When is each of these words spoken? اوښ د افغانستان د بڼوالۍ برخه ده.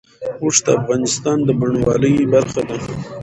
اوښ 0.41 0.57
د 0.65 0.67
افغانستان 0.79 1.37
د 1.43 1.49
بڼوالۍ 1.59 2.15
برخه 2.33 2.61
ده. 2.69 2.77